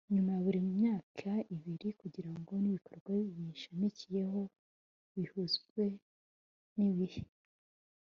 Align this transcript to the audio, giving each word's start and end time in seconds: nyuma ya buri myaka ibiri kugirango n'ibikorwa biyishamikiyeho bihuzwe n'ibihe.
nyuma 0.13 0.31
ya 0.35 0.43
buri 0.45 0.59
myaka 0.77 1.29
ibiri 1.55 1.87
kugirango 1.99 2.51
n'ibikorwa 2.63 3.11
biyishamikiyeho 3.35 4.41
bihuzwe 5.13 5.83
n'ibihe. 6.75 7.21